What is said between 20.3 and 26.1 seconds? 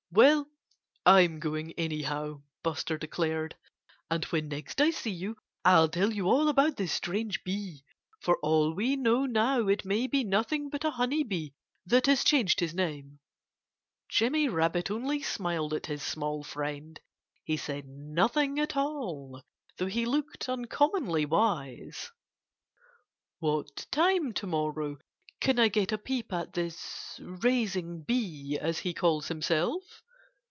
uncommonly wise. "What time to morrow can I get a